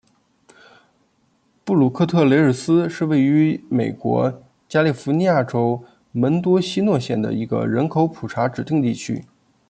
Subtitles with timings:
[1.63, 9.23] 布鲁克特雷尔斯是位于美国加利福尼亚州门多西诺县的一个人口普查指定地区。